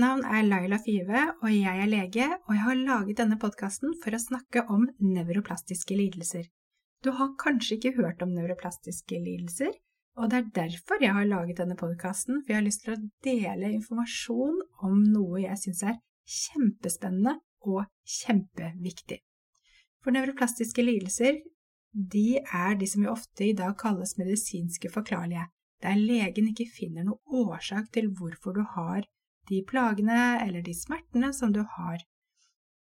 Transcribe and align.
Navn 0.00 0.24
er 0.24 0.46
Laila 0.46 0.78
Five, 0.80 1.20
og 1.42 1.52
jeg 1.52 1.82
er 1.82 1.88
lege, 1.90 2.26
og 2.48 2.54
jeg 2.56 2.64
har 2.64 2.78
laget 2.78 3.20
denne 3.20 3.36
podkasten 3.40 3.92
for 4.02 4.16
å 4.16 4.22
snakke 4.22 4.64
om 4.72 4.86
nevroplastiske 5.04 5.96
lidelser. 5.98 6.46
Du 7.04 7.12
har 7.16 7.34
kanskje 7.40 7.76
ikke 7.76 7.94
hørt 7.98 8.22
om 8.24 8.32
nevroplastiske 8.32 9.20
lidelser, 9.20 9.74
og 10.16 10.32
det 10.32 10.38
er 10.40 10.48
derfor 10.56 11.04
jeg 11.04 11.16
har 11.16 11.28
laget 11.28 11.60
denne 11.60 11.76
podkasten, 11.80 12.40
for 12.40 12.52
jeg 12.52 12.60
har 12.60 12.66
lyst 12.66 12.84
til 12.84 12.96
å 12.96 13.02
dele 13.24 13.72
informasjon 13.76 14.58
om 14.88 14.98
noe 15.12 15.44
jeg 15.44 15.60
syns 15.64 15.84
er 15.92 16.00
kjempespennende 16.30 17.36
og 17.68 17.84
kjempeviktig. 18.18 19.20
For 20.00 20.16
nevroplastiske 20.16 20.84
lidelser, 20.84 21.40
de 21.92 22.40
er 22.40 22.76
de 22.80 22.88
som 22.88 23.04
vi 23.04 23.12
ofte 23.12 23.48
i 23.48 23.56
dag 23.56 23.76
kalles 23.80 24.16
medisinske 24.20 24.92
forklarlige, 24.92 25.48
der 25.80 25.96
legen 25.96 26.52
ikke 26.52 26.68
finner 26.72 27.06
noen 27.06 27.48
årsak 27.48 27.88
til 27.94 28.12
hvorfor 28.16 28.56
du 28.56 28.64
har 28.76 29.08
de 29.50 29.60
plagene 29.66 30.22
eller 30.44 30.64
de 30.66 30.74
smertene 30.76 31.32
som 31.36 31.52
du 31.52 31.60
har. 31.76 32.00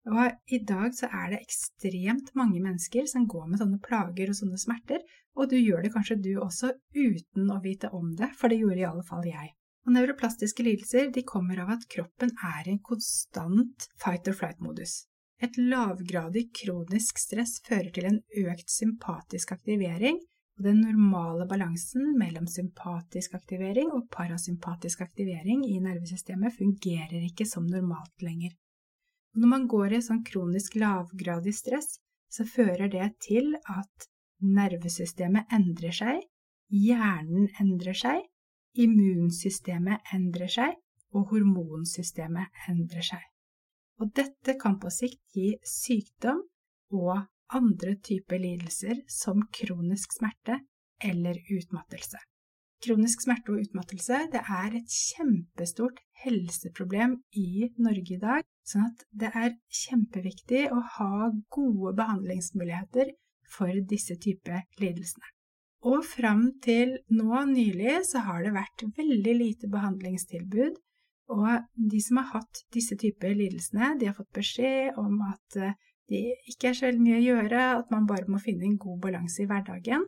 Og 0.09 0.55
i 0.55 0.61
dag 0.65 0.95
så 0.97 1.09
er 1.13 1.33
det 1.33 1.43
ekstremt 1.43 2.31
mange 2.39 2.61
mennesker 2.65 3.09
som 3.11 3.27
går 3.29 3.49
med 3.51 3.61
sånne 3.61 3.81
plager 3.85 4.31
og 4.33 4.39
sånne 4.39 4.61
smerter, 4.61 5.03
og 5.37 5.51
du 5.51 5.59
gjør 5.59 5.85
det 5.85 5.93
kanskje 5.95 6.21
du 6.25 6.33
også 6.41 6.73
uten 6.97 7.51
å 7.53 7.61
vite 7.65 7.91
om 7.95 8.15
det, 8.17 8.31
for 8.39 8.49
det 8.49 8.61
gjorde 8.63 8.83
i 8.83 8.89
alle 8.89 9.05
fall 9.07 9.27
jeg. 9.29 9.53
Og 9.87 9.95
neuroplastiske 9.95 10.65
lidelser 10.65 11.13
de 11.13 11.25
kommer 11.29 11.61
av 11.63 11.75
at 11.77 11.87
kroppen 11.93 12.33
er 12.45 12.67
i 12.67 12.75
en 12.75 12.83
konstant 12.85 13.89
fight 14.01 14.29
or 14.29 14.37
flight-modus. 14.37 15.05
Et 15.45 15.55
lavgradig 15.61 16.49
kronisk 16.57 17.21
stress 17.23 17.59
fører 17.65 17.93
til 17.95 18.09
en 18.09 18.19
økt 18.49 18.73
sympatisk 18.73 19.55
aktivering, 19.55 20.19
og 20.59 20.65
den 20.67 20.81
normale 20.83 21.47
balansen 21.47 22.17
mellom 22.19 22.49
sympatisk 22.51 23.37
aktivering 23.39 23.93
og 23.95 24.09
parasympatisk 24.11 25.05
aktivering 25.05 25.63
i 25.69 25.79
nervesystemet 25.85 26.57
fungerer 26.57 27.23
ikke 27.29 27.47
som 27.47 27.69
normalt 27.71 28.27
lenger. 28.27 28.57
Og 29.35 29.45
når 29.45 29.53
man 29.53 29.69
går 29.71 29.95
i 29.95 30.03
sånn 30.03 30.25
kronisk 30.27 30.75
lavgradig 30.83 31.55
stress, 31.55 32.01
så 32.29 32.43
fører 32.45 32.91
det 32.91 33.07
til 33.23 33.55
at 33.71 34.09
nervesystemet 34.43 35.55
endrer 35.55 35.95
seg, 35.95 36.21
hjernen 36.75 37.47
endrer 37.63 37.97
seg, 37.97 38.27
immunsystemet 38.75 40.11
endrer 40.15 40.51
seg, 40.51 40.75
og 41.15 41.31
hormonsystemet 41.31 42.67
endrer 42.69 43.07
seg. 43.15 43.23
Og 44.03 44.11
dette 44.15 44.59
kan 44.59 44.77
på 44.83 44.91
sikt 44.93 45.23
gi 45.35 45.53
sykdom 45.67 46.43
og 46.99 47.29
andre 47.55 47.95
typer 48.05 48.41
lidelser 48.43 49.05
som 49.11 49.45
kronisk 49.55 50.13
smerte 50.19 50.61
eller 51.05 51.39
utmattelse. 51.55 52.21
Kronisk 52.85 53.25
smerte 53.25 53.55
og 53.55 53.65
utmattelse 53.65 54.21
det 54.33 54.43
er 54.45 54.75
et 54.79 54.93
kjempestort 54.95 55.99
helseproblem 56.23 57.17
i 57.35 57.71
Norge 57.83 58.15
i 58.15 58.21
dag, 58.23 58.45
sånn 58.67 58.87
at 58.87 59.03
det 59.11 59.33
er 59.35 59.57
kjempeviktig 59.81 60.69
å 60.75 60.79
ha 60.99 61.31
gode 61.55 61.97
behandlingsmuligheter 61.99 63.11
for 63.51 63.73
disse 63.91 64.15
typer 64.23 64.63
lidelsene. 64.79 65.27
Og 65.89 66.05
fram 66.07 66.45
til 66.63 66.97
nå 67.15 67.43
nylig 67.51 68.01
så 68.07 68.23
har 68.27 68.45
det 68.45 68.55
vært 68.55 68.87
veldig 68.99 69.35
lite 69.41 69.71
behandlingstilbud, 69.71 70.79
og 71.35 71.67
de 71.93 72.01
som 72.03 72.23
har 72.23 72.31
hatt 72.39 72.63
disse 72.75 72.97
typer 72.99 73.35
lidelsene, 73.37 73.95
de 73.99 74.09
har 74.09 74.17
fått 74.17 74.33
beskjed 74.39 74.99
om 74.99 75.21
at 75.29 75.59
det 76.09 76.25
ikke 76.49 76.71
er 76.71 76.79
så 76.79 76.89
veldig 76.89 77.05
mye 77.05 77.19
å 77.19 77.27
gjøre, 77.27 77.65
at 77.83 77.93
man 77.93 78.09
bare 78.09 78.31
må 78.33 78.41
finne 78.43 78.67
en 78.69 78.79
god 78.81 78.99
balanse 79.05 79.43
i 79.45 79.49
hverdagen, 79.51 80.07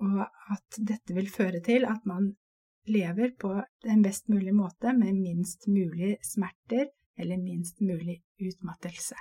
og 0.00 0.20
at 0.24 0.80
dette 0.88 1.16
vil 1.16 1.28
føre 1.32 1.60
til 1.64 1.86
at 1.88 2.04
man 2.08 2.30
lever 2.88 3.34
på 3.40 3.52
den 3.84 4.02
best 4.04 4.28
mulige 4.32 4.56
måte 4.56 4.94
med 4.96 5.18
minst 5.20 5.66
mulig 5.68 6.16
smerter 6.24 6.88
eller 7.20 7.40
minst 7.40 7.80
mulig 7.84 8.20
utmattelse. 8.40 9.16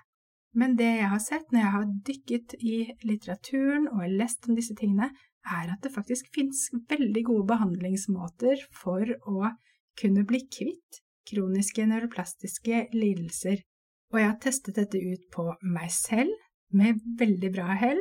Men 0.55 0.75
det 0.79 0.87
jeg 0.87 1.09
har 1.11 1.21
sett 1.21 1.51
når 1.51 1.61
jeg 1.61 1.73
har 1.75 1.89
dykket 2.07 2.55
i 2.59 2.77
litteraturen 3.05 3.89
og 3.91 4.15
lest 4.19 4.47
om 4.49 4.55
disse 4.57 4.75
tingene, 4.79 5.11
er 5.45 5.71
at 5.71 5.83
det 5.83 5.93
faktisk 5.93 6.31
finnes 6.35 6.65
veldig 6.89 7.23
gode 7.27 7.47
behandlingsmåter 7.51 8.63
for 8.75 9.05
å 9.29 9.51
kunne 9.99 10.25
bli 10.27 10.41
kvitt 10.51 10.99
kroniske 11.29 11.85
neuroplastiske 11.87 12.87
lidelser 12.95 13.61
og 14.09 14.19
jeg 14.19 14.29
har 14.29 14.39
testet 14.41 14.77
dette 14.79 14.99
ut 14.99 15.25
på 15.33 15.45
meg 15.75 15.91
selv 15.93 16.31
med 16.75 17.01
veldig 17.19 17.51
bra 17.53 17.75
hell. 17.77 17.99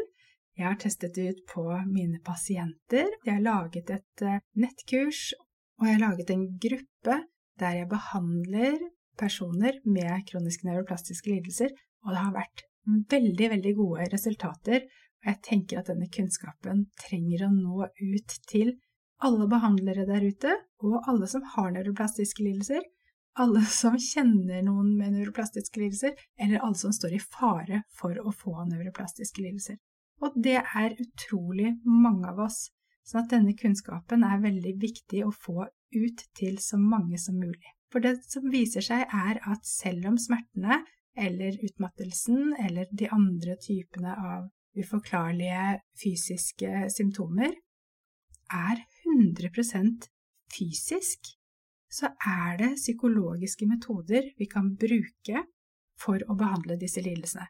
Jeg 0.59 0.67
har 0.67 0.79
testet 0.81 1.15
det 1.15 1.27
ut 1.33 1.43
på 1.53 1.65
mine 1.87 2.21
pasienter. 2.25 3.11
Jeg 3.25 3.35
har 3.37 3.45
laget 3.45 3.93
et 3.95 4.25
eh, 4.25 4.41
nettkurs, 4.59 5.33
og 5.79 5.87
jeg 5.87 5.99
har 5.99 6.07
laget 6.09 6.33
en 6.35 6.47
gruppe 6.59 7.19
der 7.59 7.77
jeg 7.81 7.91
behandler 7.91 8.79
personer 9.19 9.79
med 9.85 10.25
kroniske 10.31 10.67
neuroplastiske 10.67 11.31
lidelser, 11.31 11.75
og 12.07 12.15
det 12.15 12.23
har 12.23 12.35
vært 12.35 12.65
veldig, 13.13 13.49
veldig 13.55 13.75
gode 13.79 14.09
resultater. 14.13 14.85
Og 15.19 15.31
jeg 15.33 15.43
tenker 15.47 15.81
at 15.81 15.91
denne 15.91 16.09
kunnskapen 16.15 16.85
trenger 17.03 17.47
å 17.47 17.55
nå 17.55 17.89
ut 17.89 18.37
til 18.51 18.77
alle 19.27 19.49
behandlere 19.51 20.07
der 20.07 20.27
ute, 20.31 20.55
og 20.87 21.03
alle 21.11 21.27
som 21.31 21.43
har 21.57 21.73
neuroplastiske 21.75 22.45
lidelser, 22.47 22.85
alle 23.39 23.63
som 23.71 23.99
kjenner 24.01 24.63
noen 24.67 24.95
med 24.99 25.15
nevroplastiske 25.15 25.81
lidelser, 25.81 26.15
eller 26.41 26.65
alle 26.65 26.79
som 26.81 26.95
står 26.95 27.15
i 27.15 27.23
fare 27.23 27.83
for 27.99 28.19
å 28.19 28.33
få 28.35 28.55
nevroplastiske 28.71 29.43
lidelser. 29.45 29.79
Og 30.25 30.35
det 30.35 30.59
er 30.59 30.97
utrolig 30.99 31.77
mange 31.87 32.31
av 32.33 32.41
oss, 32.49 32.69
så 33.07 33.21
at 33.23 33.31
denne 33.33 33.55
kunnskapen 33.57 34.25
er 34.27 34.43
veldig 34.43 34.75
viktig 34.83 35.23
å 35.25 35.33
få 35.33 35.69
ut 35.95 36.25
til 36.37 36.59
så 36.61 36.79
mange 36.81 37.19
som 37.23 37.39
mulig. 37.39 37.75
For 37.93 38.05
det 38.05 38.19
som 38.29 38.51
viser 38.53 38.85
seg, 38.85 39.07
er 39.07 39.41
at 39.49 39.65
selv 39.65 40.11
om 40.11 40.19
smertene 40.21 40.83
eller 41.19 41.57
utmattelsen 41.65 42.53
eller 42.67 42.91
de 42.93 43.09
andre 43.15 43.57
typene 43.63 44.13
av 44.13 44.49
uforklarlige 44.79 45.79
fysiske 45.99 46.85
symptomer 46.95 47.55
er 48.55 48.85
100% 49.09 50.09
fysisk, 50.53 51.33
så 51.89 52.11
er 52.21 52.59
det 52.61 52.75
psykologiske 52.77 53.67
metoder 53.69 54.33
vi 54.39 54.47
kan 54.51 54.75
bruke 54.77 55.45
for 55.99 56.23
å 56.29 56.37
behandle 56.39 56.77
disse 56.81 57.03
lidelsene. 57.03 57.49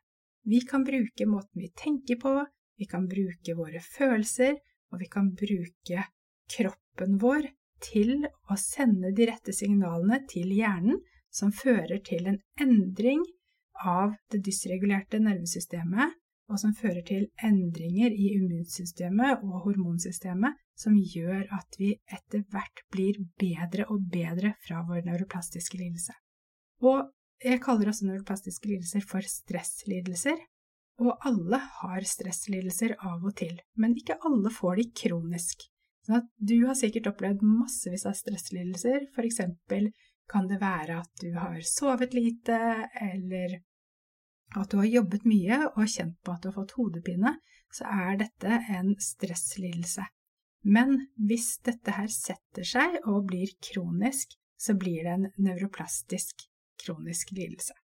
Vi 0.49 0.63
kan 0.65 0.85
bruke 0.87 1.27
måten 1.29 1.61
vi 1.61 1.73
tenker 1.77 2.17
på, 2.23 2.33
vi 2.79 2.87
kan 2.89 3.09
bruke 3.11 3.57
våre 3.59 3.83
følelser, 3.85 4.55
og 4.93 5.03
vi 5.03 5.09
kan 5.13 5.33
bruke 5.37 6.05
kroppen 6.49 7.19
vår 7.21 7.51
til 7.85 8.25
å 8.25 8.57
sende 8.59 9.11
de 9.15 9.27
rette 9.29 9.53
signalene 9.55 10.23
til 10.31 10.51
hjernen 10.55 11.03
som 11.31 11.53
fører 11.53 12.01
til 12.07 12.31
en 12.31 12.39
endring 12.61 13.21
av 13.85 14.15
det 14.33 14.41
dysregulerte 14.47 15.21
nervesystemet 15.23 16.17
og 16.49 16.61
som 16.61 16.73
fører 16.77 17.03
til 17.07 17.27
endringer 17.45 18.15
i 18.15 18.33
immunsystemet 18.39 19.45
og 19.45 19.67
hormonsystemet, 19.67 20.57
som 20.79 20.97
gjør 20.97 21.45
at 21.55 21.79
vi 21.81 21.93
etter 22.15 22.45
hvert 22.53 22.85
blir 22.93 23.21
bedre 23.41 23.89
og 23.93 24.07
bedre 24.13 24.55
fra 24.65 24.81
vår 24.89 25.05
neuroplastiske 25.09 25.81
lidelse. 25.81 26.15
Og 26.87 27.11
jeg 27.45 27.61
kaller 27.63 27.91
også 27.91 28.09
neuroplastiske 28.09 28.71
lidelser 28.71 29.05
for 29.07 29.27
stresslidelser, 29.27 30.39
og 30.99 31.27
alle 31.29 31.61
har 31.81 32.07
stresslidelser 32.07 32.97
av 32.99 33.23
og 33.23 33.37
til, 33.39 33.55
men 33.79 33.95
ikke 33.99 34.19
alle 34.27 34.51
får 34.51 34.81
de 34.81 34.87
kronisk. 35.03 35.69
Sånn 36.09 36.27
du 36.41 36.57
har 36.65 36.79
sikkert 36.79 37.11
opplevd 37.13 37.45
massevis 37.45 38.07
av 38.09 38.17
stresslidelser, 38.19 39.11
for 39.15 39.29
eksempel 39.29 39.91
kan 40.29 40.49
det 40.49 40.59
være 40.61 40.99
at 41.03 41.23
du 41.23 41.31
har 41.37 41.61
sovet 41.67 42.17
lite, 42.17 42.59
eller 43.01 43.61
at 44.57 44.71
du 44.71 44.79
har 44.81 44.89
jobbet 44.89 45.27
mye 45.29 45.59
og 45.75 45.85
kjent 45.85 46.17
på 46.25 46.35
at 46.35 46.43
du 46.43 46.51
har 46.51 46.57
fått 46.57 46.77
hodepine, 46.79 47.35
så 47.75 47.89
er 47.89 48.21
dette 48.23 48.61
en 48.73 48.95
stresslidelse. 49.03 50.07
Men 50.69 50.95
hvis 51.29 51.59
dette 51.65 51.95
her 51.95 52.09
setter 52.13 52.67
seg 52.67 52.99
og 53.05 53.29
blir 53.29 53.53
kronisk, 53.71 54.33
så 54.59 54.75
blir 54.75 55.05
det 55.05 55.15
en 55.15 55.29
nevroplastisk 55.39 56.49
kronisk 56.83 57.33
lidelse. 57.37 57.77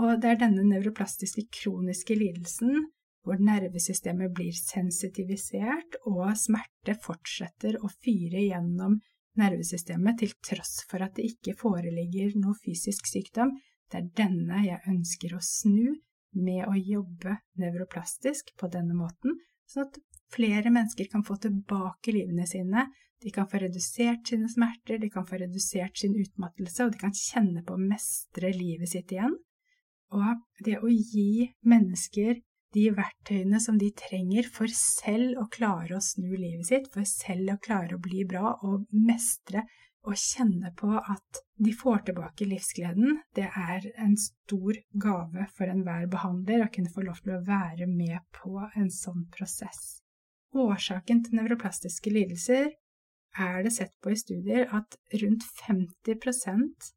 Og 0.00 0.20
det 0.22 0.30
er 0.30 0.42
denne 0.44 0.64
nevroplastiske 0.64 1.48
kroniske 1.52 2.16
lidelsen 2.16 2.86
hvor 3.22 3.38
nervesystemet 3.38 4.32
blir 4.34 4.54
sensitivisert 4.56 5.98
og 6.10 6.32
smerte 6.38 6.96
fortsetter 7.04 7.78
å 7.78 7.90
fyre 7.92 8.42
gjennom 8.48 8.96
nervesystemet 9.38 10.18
til 10.22 10.32
tross 10.44 10.80
for 10.90 11.04
at 11.04 11.14
det 11.16 11.28
ikke 11.30 11.54
foreligger 11.60 12.34
noe 12.40 12.56
fysisk 12.64 13.06
sykdom. 13.08 13.54
Det 13.92 14.00
er 14.00 14.10
denne 14.22 14.62
jeg 14.64 14.80
ønsker 14.88 15.34
å 15.36 15.44
snu 15.44 15.92
med 16.32 16.64
å 16.64 16.72
jobbe 16.78 17.36
nevroplastisk 17.60 18.54
på 18.56 18.70
denne 18.72 18.96
måten, 18.96 19.36
sånn 19.68 19.84
at 19.84 19.98
flere 20.32 20.72
mennesker 20.72 21.10
kan 21.12 21.24
få 21.26 21.36
tilbake 21.42 22.14
livene 22.16 22.46
sine, 22.48 22.86
de 23.22 23.30
kan 23.30 23.46
få 23.46 23.60
redusert 23.62 24.26
sine 24.26 24.48
smerter, 24.50 24.98
de 24.98 25.10
kan 25.12 25.26
få 25.28 25.38
redusert 25.42 26.00
sin 26.00 26.16
utmattelse, 26.18 26.86
og 26.86 26.94
de 26.94 27.02
kan 27.04 27.12
kjenne 27.14 27.62
på 27.66 27.76
å 27.76 27.82
mestre 27.82 28.50
livet 28.56 28.90
sitt 28.90 29.12
igjen. 29.14 29.36
Og 30.16 30.40
det 30.64 30.80
å 30.80 30.88
gi 30.88 31.52
mennesker 31.68 32.40
de 32.72 32.88
verktøyene 32.96 33.60
som 33.60 33.76
de 33.78 33.92
trenger 33.94 34.48
for 34.52 34.72
selv 34.74 35.38
å 35.42 35.46
klare 35.52 35.98
å 35.98 36.02
snu 36.02 36.32
livet 36.32 36.66
sitt, 36.68 36.88
for 36.92 37.06
selv 37.08 37.54
å 37.54 37.60
klare 37.62 37.96
å 37.96 38.02
bli 38.02 38.24
bra 38.28 38.56
og 38.64 38.88
mestre 38.96 39.66
og 40.02 40.18
kjenne 40.18 40.72
på 40.78 40.90
at 40.98 41.42
de 41.62 41.72
får 41.78 42.06
tilbake 42.08 42.46
livsgleden, 42.50 43.20
det 43.36 43.46
er 43.46 43.86
en 44.02 44.16
stor 44.18 44.78
gave 45.04 45.46
for 45.56 45.70
enhver 45.70 46.08
behandler 46.10 46.64
å 46.64 46.70
kunne 46.74 46.90
få 46.92 47.04
lov 47.06 47.20
til 47.22 47.36
å 47.36 47.42
være 47.46 47.86
med 47.90 48.18
på 48.34 48.56
en 48.66 48.90
sånn 48.90 49.28
prosess. 49.34 50.00
Årsaken 50.52 51.22
til 51.24 51.38
nevroplastiske 51.38 52.12
lidelser 52.12 52.72
er 53.40 53.62
det 53.64 53.72
sett 53.72 53.94
på 54.02 54.12
i 54.12 54.18
studier 54.18 54.66
at 54.74 54.98
rundt 55.22 55.46
50% 55.62 56.90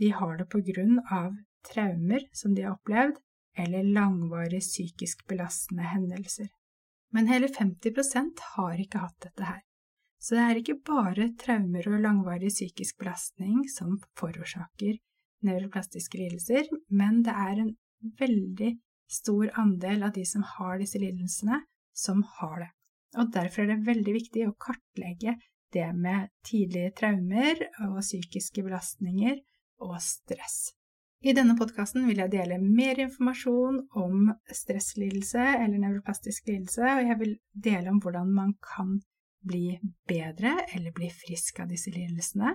de 0.00 0.10
har 0.10 0.36
det 0.40 0.48
på 0.50 0.60
grunn 0.66 0.98
av 1.10 1.36
traumer 1.68 2.26
som 2.32 2.54
de 2.56 2.66
har 2.66 2.74
opplevd, 2.74 3.20
eller 3.54 3.84
langvarige 3.84 4.64
psykisk 4.64 5.26
belastende 5.28 5.84
hendelser. 5.84 6.48
Men 7.12 7.28
hele 7.28 7.50
50% 7.52 8.40
har 8.56 8.80
ikke 8.80 9.02
hatt 9.04 9.18
dette 9.26 9.44
her. 9.44 9.60
Så 10.22 10.36
det 10.38 10.42
er 10.42 10.60
ikke 10.60 10.78
bare 10.86 11.32
traumer 11.40 11.88
og 11.90 12.02
langvarig 12.04 12.52
psykisk 12.52 13.00
belastning 13.02 13.64
som 13.70 13.96
forårsaker 14.18 15.00
nevroplastiske 15.42 16.18
lidelser, 16.18 16.68
men 16.94 17.22
det 17.26 17.34
er 17.34 17.62
en 17.64 17.72
veldig 18.20 18.70
stor 19.12 19.50
andel 19.60 20.06
av 20.06 20.14
de 20.16 20.24
som 20.28 20.44
har 20.56 20.78
disse 20.80 21.00
lidelsene, 21.02 21.58
som 21.92 22.22
har 22.38 22.60
det. 22.62 22.70
Og 23.20 23.32
derfor 23.34 23.64
er 23.64 23.74
det 23.74 23.88
veldig 23.88 24.14
viktig 24.14 24.46
å 24.46 24.54
kartlegge 24.62 25.36
det 25.72 25.88
med 25.96 26.30
tidlige 26.46 26.94
traumer 27.00 27.58
og 27.88 27.98
psykiske 28.00 28.64
belastninger 28.64 29.40
og 29.82 29.98
stress. 30.04 30.72
I 31.22 31.34
denne 31.36 31.54
podkasten 31.58 32.06
vil 32.08 32.18
jeg 32.18 32.32
dele 32.32 32.58
mer 32.62 32.98
informasjon 33.04 33.78
om 33.98 34.32
stresslidelse 34.50 35.42
eller 35.52 35.78
nevroplastisk 35.78 36.48
lidelse, 36.50 36.82
og 36.82 37.10
jeg 37.10 37.18
vil 37.20 37.36
dele 37.66 37.92
om 37.92 38.00
hvordan 38.02 38.32
man 38.34 38.56
kan 38.64 38.96
bli 39.46 39.78
bedre 40.08 40.54
eller 40.74 40.94
bli 40.94 41.08
frisk 41.12 41.60
av 41.62 41.72
disse 41.72 41.92
lidelsene. 41.94 42.54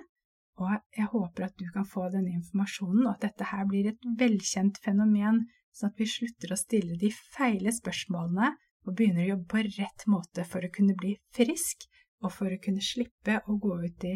Og 0.57 0.71
jeg 0.97 1.09
håper 1.11 1.47
at 1.47 1.57
du 1.59 1.67
kan 1.73 1.85
få 1.85 2.07
denne 2.13 2.33
informasjonen, 2.33 3.05
og 3.05 3.11
at 3.13 3.27
dette 3.27 3.49
her 3.51 3.67
blir 3.69 3.91
et 3.91 4.07
velkjent 4.19 4.79
fenomen, 4.83 5.43
sånn 5.75 5.91
at 5.91 5.99
vi 6.01 6.07
slutter 6.09 6.53
å 6.53 6.57
stille 6.57 6.97
de 6.97 7.11
feile 7.35 7.73
spørsmålene 7.75 8.55
og 8.87 8.95
begynner 8.95 9.25
å 9.25 9.29
jobbe 9.33 9.47
på 9.51 9.63
rett 9.67 10.07
måte 10.09 10.47
for 10.47 10.65
å 10.65 10.71
kunne 10.73 10.95
bli 10.97 11.13
frisk, 11.35 11.85
og 12.23 12.33
for 12.33 12.49
å 12.49 12.61
kunne 12.63 12.81
slippe 12.81 13.37
å 13.45 13.57
gå 13.61 13.75
ut 13.83 14.07
i 14.09 14.15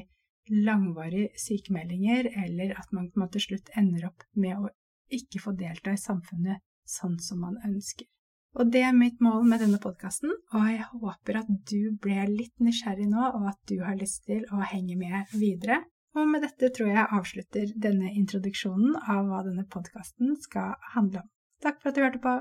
langvarige 0.66 1.38
sykemeldinger, 1.38 2.32
eller 2.46 2.74
at 2.80 2.90
man 2.96 3.12
til 3.36 3.46
slutt 3.46 3.70
ender 3.78 4.08
opp 4.10 4.26
med 4.34 4.58
å 4.58 4.72
ikke 5.14 5.44
få 5.44 5.54
delta 5.60 5.94
i 5.94 6.02
samfunnet 6.02 6.64
sånn 6.88 7.20
som 7.22 7.44
man 7.44 7.60
ønsker. 7.68 8.08
Og 8.60 8.72
det 8.74 8.82
er 8.84 8.96
mitt 8.96 9.22
mål 9.24 9.46
med 9.48 9.62
denne 9.64 9.80
podkasten, 9.80 10.34
og 10.52 10.68
jeg 10.68 10.84
håper 10.92 11.40
at 11.40 11.52
du 11.72 11.94
ble 12.04 12.26
litt 12.28 12.58
nysgjerrig 12.60 13.08
nå, 13.08 13.30
og 13.38 13.48
at 13.54 13.60
du 13.72 13.78
har 13.80 13.96
lyst 14.00 14.26
til 14.28 14.44
å 14.52 14.60
henge 14.74 14.98
med 15.00 15.32
videre. 15.32 15.80
Og 16.20 16.28
med 16.28 16.44
dette 16.44 16.68
tror 16.76 16.92
jeg 16.92 17.12
avslutter 17.20 17.72
denne 17.80 18.12
introduksjonen 18.20 18.98
av 19.00 19.30
hva 19.30 19.46
denne 19.48 19.64
podkasten 19.72 20.36
skal 20.44 20.76
handle 20.98 21.24
om. 21.24 21.32
Takk 21.64 21.80
for 21.80 21.92
at 21.92 21.96
du 21.96 22.04
hørte 22.04 22.24
på! 22.24 22.36